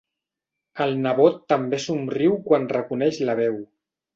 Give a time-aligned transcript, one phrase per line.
[0.85, 3.63] El nebot també somriu quan reconeix la veu.